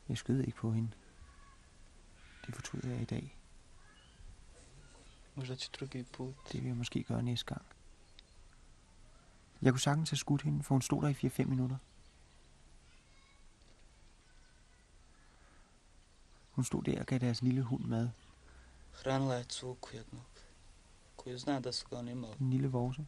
[0.10, 0.98] Jeg skød ikke på hende.
[2.49, 3.35] Det fortryder jeg i dag.
[5.35, 7.65] Det vil jeg måske gøre næste gang.
[9.62, 11.77] Jeg kunne sagtens have skudt hende, for hun stod der i 4-5 minutter.
[16.51, 18.09] Hun stod der og gav deres lille hund mad.
[19.03, 20.25] Hranila je cuku jednog,
[21.17, 22.33] koju zna da su ga oni imali.
[22.39, 23.07] En lille vorse.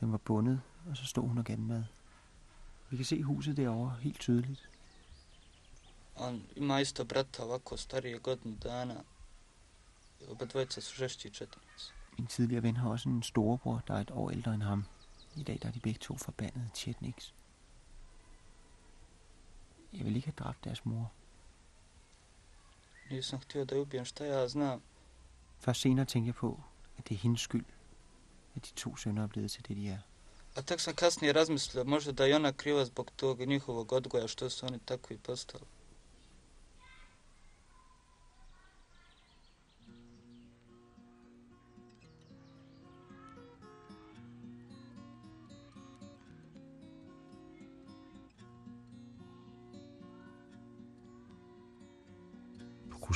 [0.00, 0.60] Den var bundet,
[0.90, 1.84] og så stod hun og gav den mad.
[2.90, 4.70] Vi kan se huset derovre helt tydeligt.
[6.16, 8.94] On ima isto brata ovako starije godinu dana.
[10.28, 11.92] Oba dvojica su žešći četnici.
[12.18, 14.86] Min tidligere ven har også en storebror, der er et år ældre end ham.
[15.36, 17.34] I dag der er de begge to forbandede Chetniks.
[19.92, 21.12] Jeg vil ikke have dræbt deres mor.
[23.10, 24.82] Nisam htio da je ubijem šta ja znam.
[25.58, 26.60] Først senere tænkte jeg på,
[26.98, 27.64] at det er hendes skyld,
[28.56, 29.98] at de to sønner er blevet til det, de er.
[30.56, 34.50] A tek sam kasnije razmislio, možda da je ona kriva zbog tog njihovog odgoja, što
[34.50, 35.64] su oni takvi postali.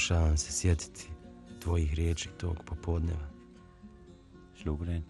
[0.08, 1.10] Pokušavam se sjetiti
[1.60, 3.28] tvojih riječi tog popodneva.
[4.54, 5.02] Slobodan,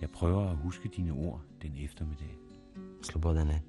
[0.00, 2.36] jeg prøver at huske dine ord den eftermiddag.
[3.02, 3.62] Slobodane,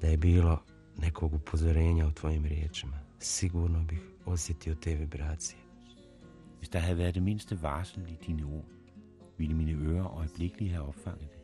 [0.00, 0.58] da je bilo
[0.96, 5.60] nekog upozorenja u tvojim riječima, sigurno bih osjetio te vibracije.
[6.58, 8.68] Hvis der havde været det mindste varsel i dine ord,
[9.38, 11.42] ville mine ører øjeblikkeligt have opfanget det.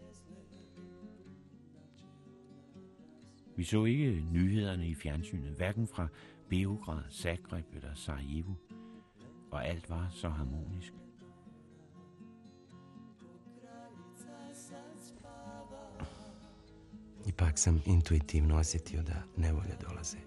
[3.57, 6.09] Vi så ikke nyhederne i fjernsynet, hverken fra
[6.49, 8.53] Beograd, Zagreb eller Sarajevo,
[9.51, 10.95] og alt var så harmonisk.
[17.27, 20.19] Ipak sam intuitivno osjetio da nevolje dolaze.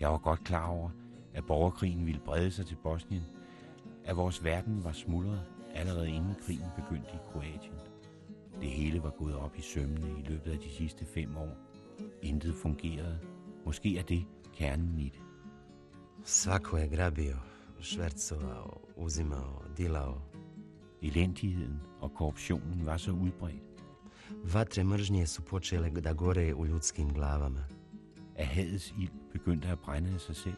[0.00, 0.90] Jeg var godt klar over,
[1.34, 3.22] at borgerkrigen ville brede sig til Bosnien,
[4.04, 7.74] at vores verden var smuldret allerede inden krigen begyndte i Kroatien.
[8.60, 11.56] Det hele var gået op i sømmene i løbet af de sidste fem år.
[12.22, 13.33] Intet fungerede.
[13.66, 15.20] Måske er det kernen i det.
[16.24, 17.36] Svako je grabio,
[17.80, 20.20] švercovao, uzimao, dilao.
[21.02, 23.84] Elendigheden og korruptionen var så udbredt.
[24.44, 27.64] Vatre mržnje su počele da gore u ljudskim glavama.
[28.36, 30.56] At hadets ild begyndte at brænde af sig selv.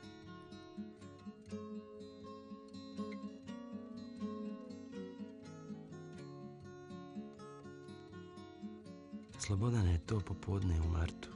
[9.38, 11.35] Slobodane, to popodne u martu.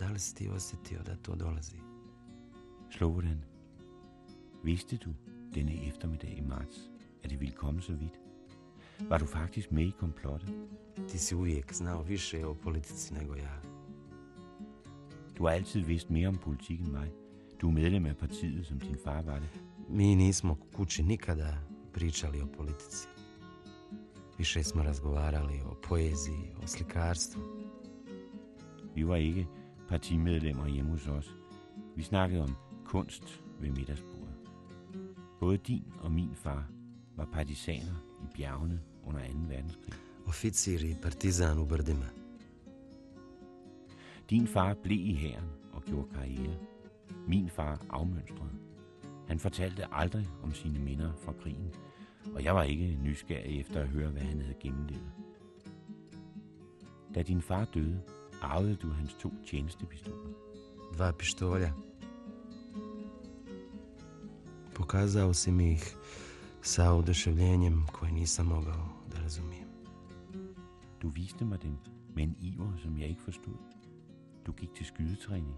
[0.00, 1.76] Da li si ti osjetio da to dolazi?
[2.90, 3.42] Slobodan,
[4.64, 5.10] vidste du
[5.54, 6.76] denne eftermiddag i marts,
[7.24, 8.20] at det ville komme så vidt?
[9.08, 10.50] Var du faktisk med i komplottet?
[11.08, 13.60] Ti si uvijek znao više o politici nego ja.
[15.38, 17.10] Du har altid vidst mere om politik end mig.
[17.60, 19.48] Du er medlem af partiet, som din far var det.
[19.88, 21.58] Mi nismo kući nikada
[21.92, 23.08] pričali o politici.
[24.38, 27.42] Više smo razgovarali o poeziji, o slikarstvu.
[28.94, 29.59] Vi var ikke
[29.90, 31.36] partimedlemmer hjemme hos os.
[31.96, 34.34] Vi snakkede om kunst ved middagsbordet.
[35.40, 36.64] Både din og min far
[37.16, 39.38] var partisaner i bjergene under 2.
[39.48, 39.94] verdenskrig.
[40.26, 42.06] Oficir i partizan u brdima.
[44.30, 46.58] Din far blev i hæren og gjorde karriere.
[47.26, 48.50] Min far afmønstrede.
[49.28, 51.74] Han fortalte aldrig om sine minder fra krigen,
[52.34, 55.12] og jeg var ikke nysgerrig efter at høre, hvad han havde gennemlevet.
[57.14, 58.00] Da din far døde,
[58.40, 60.34] arvede du hans to tjenestepistoler.
[60.94, 61.72] Dva pištolja.
[64.74, 65.96] Pokazao si mi ih
[66.62, 69.68] sa oduševljenjem koje nisam mogao da razumijem.
[71.02, 71.78] Du viste mig dem
[72.14, 73.56] med en iver, som jeg ikke forstod.
[74.46, 75.56] Du gik til skydetræning.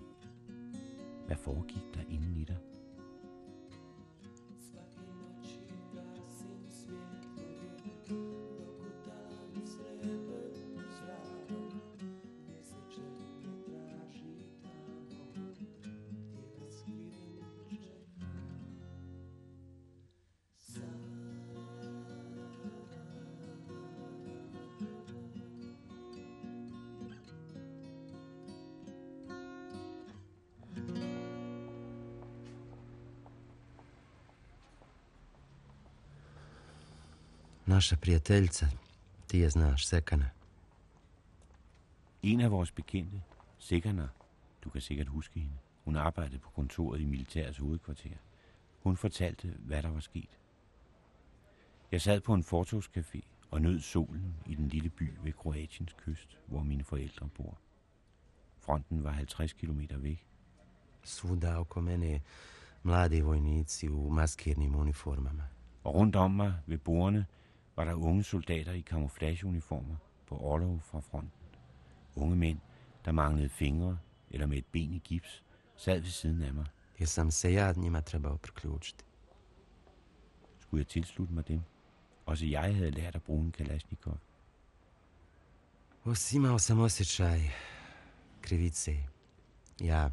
[1.27, 2.72] Hvad foregik der inden i dig?
[37.73, 38.67] Naša prijateljica,
[39.27, 40.31] ti je znaš, Sekana.
[42.23, 43.23] En af vores bekendte,
[43.59, 44.09] Sekana,
[44.65, 45.55] du kan sikkert huske hende.
[45.85, 48.17] Hun arbejdede på kontoret i militærets hovedkvarter.
[48.83, 50.39] Hun fortalte, hvad der var sket.
[51.93, 53.21] Jeg sad på en fortogscafé
[53.51, 57.59] og nød solen i den lille by ved Kroatiens kyst, hvor mine forældre bor.
[58.59, 60.27] Fronten var 50 km væk.
[61.05, 62.21] Svuda oko mene
[62.83, 65.43] mladi vojnici u maskirnim uniformama.
[65.85, 67.27] Og rundt om mig ved bordene
[67.77, 69.97] var der unge soldater i camouflageuniformer
[70.27, 71.49] på overlov fra fronten.
[72.17, 72.59] Unge mænd,
[73.05, 73.99] der manglede fingre
[74.31, 75.45] eller med et ben i gips,
[75.77, 76.67] sad ved siden af mig.
[77.01, 79.05] Jesam se ja njima trebao priključiti.
[80.59, 81.63] Skulle jeg tilslutte mig dem?
[82.27, 84.19] Også jeg havde lært at bruge en Kalashnikov.
[86.35, 87.41] Imao sam osjećaj
[88.41, 88.97] krivice.
[89.81, 90.11] Ja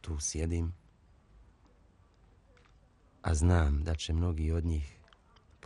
[0.00, 0.74] tu sjedim,
[3.22, 4.95] a znam da će mnogi od njih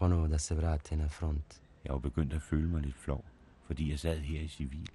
[0.01, 1.63] ponovo da se vrate na front.
[1.85, 3.25] Jeg var begyndt at føle mig lidt flov,
[3.67, 4.91] fordi jeg sad her i civil.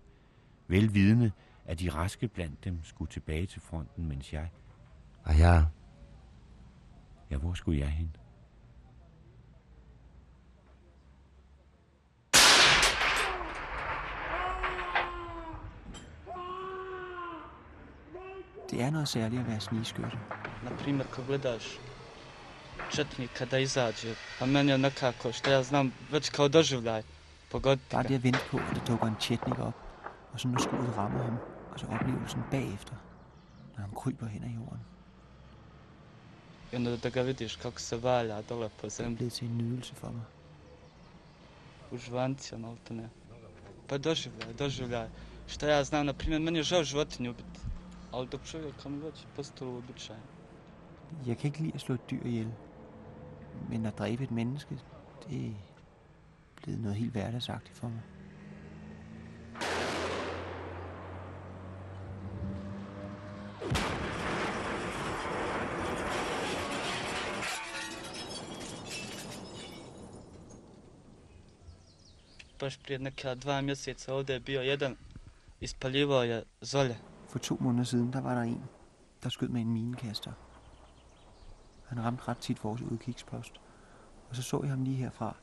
[0.67, 1.31] Velvidende,
[1.65, 4.49] at de raske blandt dem skulle tilbage til fronten, mens jeg...
[5.25, 5.65] A ja,
[7.31, 8.15] Ja, hvor skulle jeg hen?
[18.71, 20.17] Det er noget særligt at være snigskytte.
[20.63, 21.23] Na primjer, kad
[22.95, 27.03] gledaš četnika da izađe, pa meni je nekako, što ja znam, već kao doživljaj,
[27.51, 29.75] pogoditi Bare det at vente på, at der dukker en tjetnik op,
[30.33, 31.39] og så når skuddet rammer ham,
[31.73, 32.95] og så oplevelsen bagefter,
[33.75, 34.85] når han kryber hen ad jorden.
[36.71, 39.57] I onda da ga vidiš kako se valja dole po Det zemlji, blevet til en
[39.57, 40.25] nydelse for mig.
[41.91, 43.09] u žvancija, malte ne.
[43.87, 45.09] Pa doživljaj, doživljaj.
[45.47, 47.59] Što ja znam, na primjer, meni je žao životinju ubiti.
[48.11, 50.35] Ali dok čovjeka mi već postalo uobičajeno.
[51.25, 52.51] Jeg kan ikke lide at slå et dyr ihjel,
[53.69, 54.79] men at dræbe et menneske,
[55.29, 55.51] det er
[56.55, 58.01] blevet noget helt hverdagsagtigt for mig.
[72.59, 74.97] Baš prije neka dva mjeseca ovdje je bio jedan,
[75.61, 76.97] ispaljivao je zolje.
[77.29, 78.63] For to måneder siden, der var der en,
[79.23, 80.31] der skød med en minekaster.
[81.87, 83.53] Han ramte ret tit vores udkigspost.
[84.29, 85.35] Og så så jeg ham lige herfra.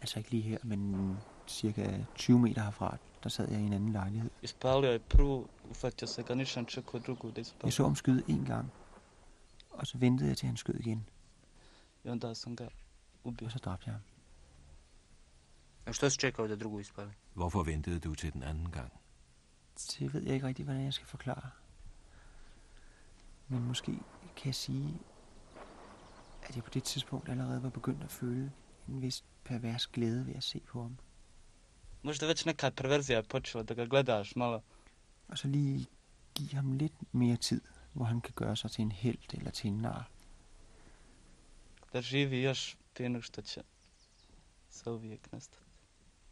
[0.00, 1.16] Altså ikke lige her, men
[1.46, 4.30] cirka 20 meter herfra, der sad jeg i en anden lejlighed.
[7.64, 8.72] Jeg så ham skyde en gang,
[9.70, 11.06] og så ventede jeg til han skød igen,
[13.24, 14.02] og så dræbte jeg ham.
[17.34, 18.92] Hvorfor ventede du til den anden gang?
[19.98, 21.50] Det ved jeg ikke rigtig, hvordan jeg skal forklare.
[23.48, 23.92] Men måske
[24.36, 25.00] kan jeg sige,
[26.50, 28.52] at jeg på det tidspunkt allerede var begyndt at føle
[28.88, 30.98] en vis pervers glæde ved at se på ham.
[32.02, 34.60] Možda već neka perverzija je počela da ga gledaš malo.
[35.28, 35.86] Og så lige
[36.34, 37.60] give ham lidt mere tid,
[37.92, 40.10] hvor han kan gøre sig til en held eller til en nar.
[41.92, 43.62] Da živi još prije nego što će
[44.70, 45.64] se uvijek nestati.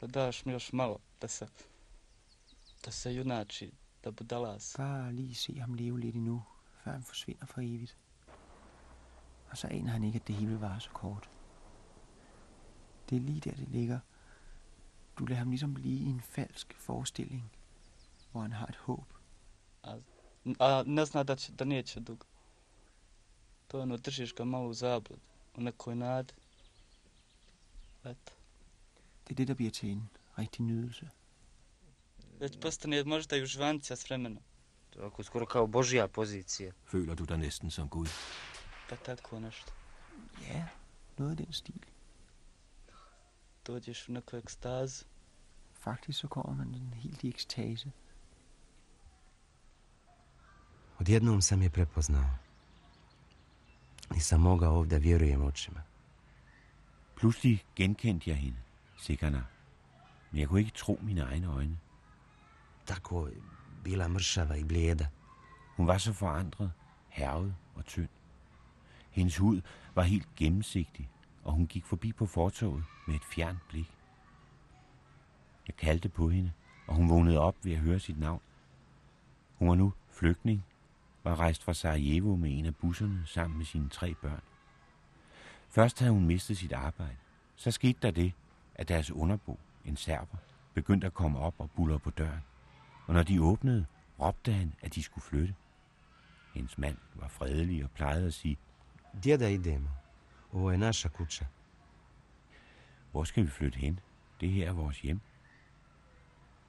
[0.00, 1.48] Da daš mi još malo da se,
[2.84, 3.72] da se junači,
[4.04, 4.74] da budalas.
[4.76, 6.42] Bare lige se ham leve lidt endnu,
[6.84, 7.96] før han forsvinder for evigt.
[9.51, 11.30] Og så aner han ikke, at det hele var så kort.
[13.11, 14.01] Det er lige der, det ligger.
[15.18, 17.53] Du lader ham ligesom blive i en falsk forestilling,
[18.32, 19.05] hvor han har et håb.
[20.61, 22.26] A ne zna da, će, da neće dugo.
[23.68, 25.18] To je ono, držiš ga malo u zablud,
[25.57, 26.34] u nekoj nadi.
[28.05, 28.32] Eto.
[29.24, 31.11] Det er det, der bliver til en rigtig nydelse.
[32.40, 34.42] Već postane možda i uživancija s vremenom.
[34.90, 36.72] To je ako skoro kao božja pozicija.
[36.84, 38.09] Føler du dig næsten som Gud?
[38.89, 39.72] Tako nešto.
[40.49, 40.68] Ja,
[41.18, 41.82] noget af den stil.
[43.66, 45.05] Dođeš u neku ekstazu.
[45.74, 47.91] Faktisk så kommer man sådan helt i ekstase.
[50.99, 52.30] Odjednom sam je prepoznao.
[54.11, 55.82] Nisam mogao ovdje vjerujem očima.
[57.16, 58.59] Pludselig genkendte jeg hende,
[58.99, 59.45] Sikana.
[60.30, 61.78] Men jeg kunne ikke tro mine egne øjne.
[62.86, 63.28] Tako
[63.84, 65.09] bila mršava i blijeda.
[65.76, 66.72] Hun var så forandret,
[67.09, 68.09] hervet og tynd.
[69.18, 69.60] Hendes hud
[69.94, 71.10] var helt gennemsigtig,
[71.44, 73.90] og hun gik forbi på fortoget med et fjernt blik.
[75.66, 76.52] Jeg kaldte på hende,
[76.86, 78.40] og hun vågnede op ved at høre sit navn.
[79.54, 80.64] Hun var nu flygtning,
[81.24, 84.40] var rejst fra Sarajevo med en af busserne sammen med sine tre børn.
[85.68, 87.16] Først havde hun mistet sit arbejde.
[87.56, 88.32] Så skete der det,
[88.74, 90.36] at deres underbo, en serber,
[90.74, 92.42] begyndte at komme op og buller på døren.
[93.06, 93.86] Og når de åbnede,
[94.20, 95.54] råbte han, at de skulle flytte.
[96.54, 98.58] Hendes mand var fredelig og plejede at sige,
[99.12, 99.88] Djeda idemo.
[100.52, 101.44] Ovo je naša kuća.
[103.12, 103.98] hvor skal vi flytte hen?
[104.40, 105.20] Det her er vores hjem.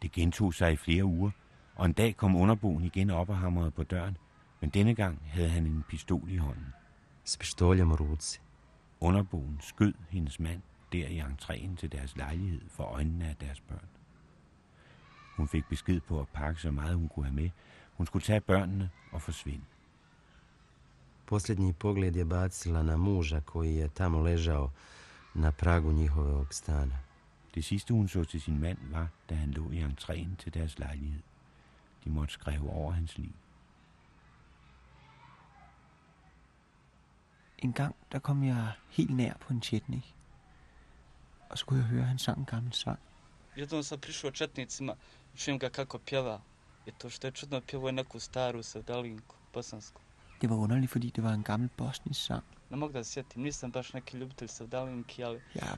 [0.02, 1.32] Det gentog sig i flere uger,
[1.76, 4.18] og en dag kom underboen igen op og hamrede på døren,
[4.62, 6.74] men denne gang havde han en pistol i hånden.
[7.26, 8.40] S pištoljem u ruci.
[9.00, 10.62] Underboen skød hendes mand
[10.92, 13.88] der i entréen til deres lejlighed for øjnene af deres børn.
[15.36, 17.50] Hun fik besked på at pakke så meget hun kunne have med.
[17.94, 19.66] Hun skulle tage børnene og forsvinde.
[21.30, 24.72] Posljednji pogled je bacila na muža koji je tamo ležao
[25.34, 27.00] na pragu njihovog stana.
[27.56, 30.80] Det sidste hun så til sin mand var, da han lå i entréen til deres
[30.80, 31.22] lejlighed.
[32.04, 33.32] De måtte skrive over hans liv.
[37.58, 40.16] En gang, der kom jeg helt nær på en tjetnik.
[41.50, 43.00] Og så kunne jeg høre, at han sang en gammel sang.
[43.58, 44.96] Jednom sam prišao četnicima,
[45.36, 46.42] čujem ga kako pjeva.
[46.86, 50.02] I to što je čudno, pjevo je neku staru sevdalinku, bosansku.
[50.42, 52.44] Det var underligt, fordi det var en gammel bosnisk sang.
[52.70, 55.78] Da se sjetim, nisam baš neki ljubitelj sevdalinki, ali Jeg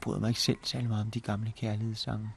[0.00, 2.30] bryder mig ikke selv særlig meget om de gamle kærlighedssange.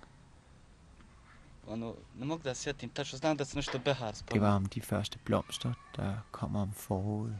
[2.16, 4.82] ne mogu da se sjetim, tačno znam da se nešto Behar Det var om de
[4.82, 7.40] første blomster, der kommer om foråret.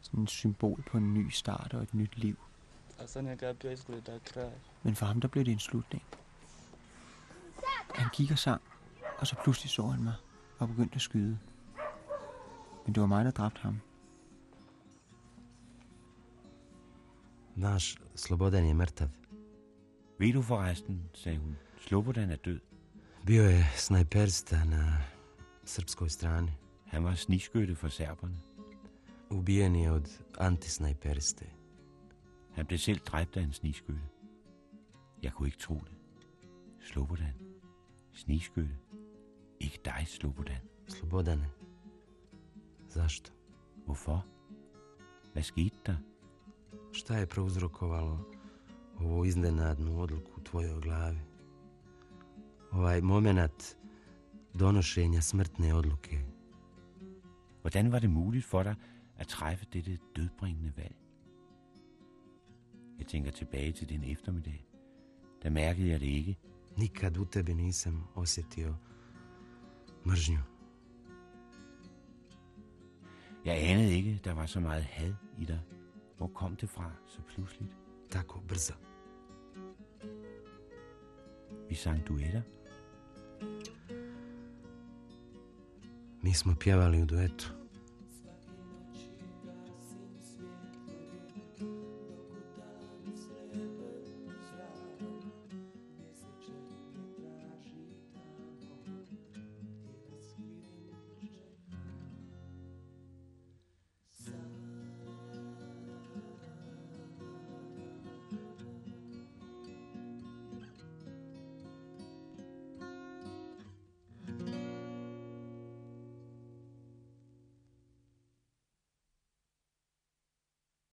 [0.00, 2.36] Sådan et symbol på en ny start og et nyt liv.
[3.06, 4.50] Za njega je bio izgleda kraj.
[4.82, 6.02] Men for ham, der blev det en slutning.
[7.94, 8.62] Han gik og sang,
[9.18, 10.14] og så pludselig så han mig
[10.58, 11.38] og begyndte at skyde.
[12.90, 13.80] Men det var mig, der dræbte ham.
[17.56, 19.08] Naš Slobodan je mrtav.
[20.18, 22.60] Ved du forresten, sagde hun, Slobodan er død.
[23.26, 24.96] Bio je snajperista na
[25.64, 26.50] srpskoj strani.
[26.86, 28.36] Han var snigskytte for serberne.
[29.30, 31.46] Ubijen je od antisnajperiste.
[32.52, 34.02] Han blev selv dræbt af en snigskytte.
[35.22, 35.92] Jeg kunne ikke tro det.
[36.80, 37.34] Slobodan.
[38.12, 38.76] Snigskytte.
[39.60, 40.60] Ikke dig, Slobodan.
[40.88, 41.59] Slobodane.
[42.90, 43.32] Zašto?
[45.42, 45.96] Skete der?
[46.92, 48.30] Šta je prouzrokovalo
[48.98, 51.20] ovu iznenadnu odluku u tvojoj glavi?
[52.72, 53.76] Ovaj moment
[54.54, 56.20] donošenja smrtne odluke.
[57.60, 58.74] Hvordan var det muligt for dig
[59.16, 60.96] at træffe dette dødbringende valg?
[62.98, 64.66] Jeg tænker tilbage til den eftermiddag.
[65.42, 66.38] Der mærkede jeg det ikke.
[66.76, 68.74] Nikad u tebi nisam osjetio
[70.04, 70.49] mržnju.
[73.44, 75.60] Jeg anede ikke, der var så meget had i dig.
[76.16, 77.76] Hvor kom det fra så pludseligt?
[78.10, 78.74] Tako brzo.
[81.68, 82.42] Vi sang duetter.
[86.22, 87.59] Mi smo pjevali u duetu.